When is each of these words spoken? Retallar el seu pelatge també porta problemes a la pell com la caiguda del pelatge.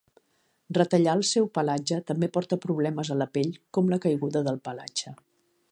Retallar 0.77 1.13
el 1.17 1.21
seu 1.31 1.49
pelatge 1.57 1.99
també 2.07 2.31
porta 2.37 2.59
problemes 2.65 3.13
a 3.13 3.19
la 3.21 3.29
pell 3.39 3.53
com 3.79 3.91
la 3.95 4.01
caiguda 4.07 4.43
del 4.49 4.59
pelatge. 4.69 5.15